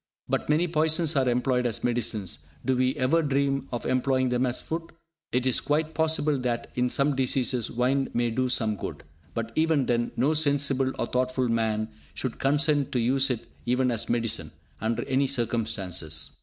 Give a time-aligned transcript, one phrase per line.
[0.27, 4.59] But many poisons are employed as medicines; do we ever dream of employing them as
[4.59, 4.93] food?
[5.31, 9.03] It is quite possible that, in some diseases, wine may do some good,
[9.35, 14.09] but even then, no sensible, or thoughtful man should consent to use it even as
[14.09, 14.49] medicine,
[14.81, 16.31] under any circumstances.